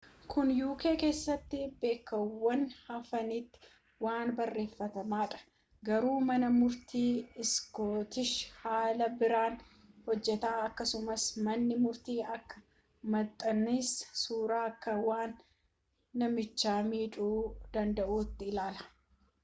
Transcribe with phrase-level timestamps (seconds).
[0.33, 3.67] kun uk keessaa bakkeewwan hafanitti
[4.05, 5.37] waan baratamaadha
[5.89, 7.11] garuu mana murtii
[7.43, 8.33] iskootish
[8.63, 9.59] haala biraan
[10.07, 12.65] hojjata akkasumas manni murtii akka
[13.11, 13.87] maxxansii
[14.23, 15.39] suuraa akka waan
[16.23, 17.39] namicha miidhuu
[17.79, 18.87] danda'uutti ilaala